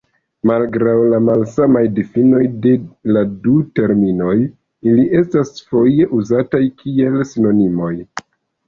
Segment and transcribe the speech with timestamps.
[0.51, 2.73] Malgraŭ la malsamaj difinoj de
[3.17, 4.35] la du terminoj,
[4.91, 7.95] ili estas foje uzataj kiel sinonimoj.